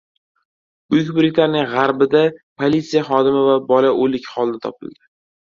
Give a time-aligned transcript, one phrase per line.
[0.93, 2.23] Buyuk Britaniya g‘arbida
[2.63, 4.99] polisiya xodimi va bola o‘lik holda topildi